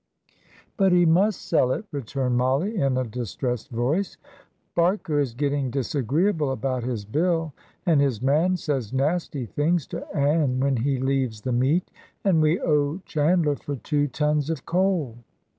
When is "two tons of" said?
13.75-14.65